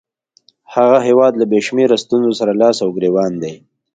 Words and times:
هغه 0.73 0.97
هیواد 1.07 1.33
له 1.37 1.45
بې 1.51 1.59
شمېره 1.67 1.97
ستونزو 2.03 2.31
سره 2.39 2.51
لاس 2.61 2.77
او 2.83 2.89
ګرېوان 2.97 3.33
دی. 3.43 3.53